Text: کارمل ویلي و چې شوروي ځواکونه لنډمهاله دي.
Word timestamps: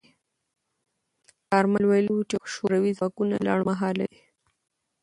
کارمل 1.49 1.83
ویلي 1.87 2.11
و 2.15 2.27
چې 2.29 2.35
شوروي 2.53 2.91
ځواکونه 2.99 3.33
لنډمهاله 3.45 4.05
دي. 4.11 4.21